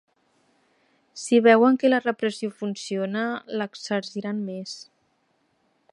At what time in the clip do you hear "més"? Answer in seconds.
4.51-4.75